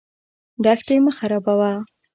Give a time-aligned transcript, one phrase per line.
[0.63, 1.71] دښتې مه خرابوه.